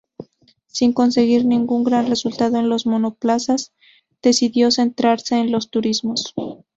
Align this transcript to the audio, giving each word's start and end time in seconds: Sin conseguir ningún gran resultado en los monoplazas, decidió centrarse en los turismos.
Sin 0.65 0.93
conseguir 0.93 1.45
ningún 1.45 1.83
gran 1.83 2.07
resultado 2.09 2.57
en 2.57 2.69
los 2.69 2.87
monoplazas, 2.87 3.71
decidió 4.23 4.71
centrarse 4.71 5.35
en 5.35 5.51
los 5.51 5.69
turismos. 5.69 6.33